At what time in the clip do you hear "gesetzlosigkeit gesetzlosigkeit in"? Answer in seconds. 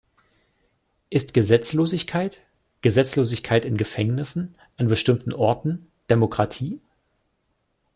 1.35-3.77